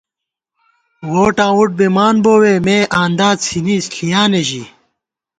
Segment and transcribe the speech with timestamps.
[1.11, 4.63] ووٹاں وُٹ بِمانبووے مے، آندا څِھنی ݪِیانے ژِی